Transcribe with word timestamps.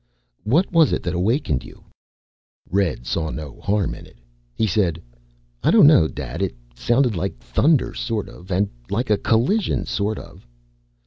"What 0.45 0.71
was 0.71 0.93
it 0.93 1.03
that 1.03 1.13
awakened 1.13 1.63
you?" 1.63 1.83
Red 2.71 3.05
saw 3.05 3.29
no 3.29 3.59
harm 3.61 3.93
in 3.93 4.07
it. 4.07 4.17
He 4.55 4.65
said, 4.65 4.99
"I 5.61 5.69
don't 5.69 5.85
know, 5.85 6.07
Dad. 6.07 6.41
It 6.41 6.55
sounded 6.73 7.15
like 7.15 7.37
thunder, 7.37 7.93
sort 7.93 8.27
of, 8.27 8.51
and 8.51 8.67
like 8.89 9.11
a 9.11 9.17
collision, 9.19 9.85
sort 9.85 10.17
of." 10.17 10.47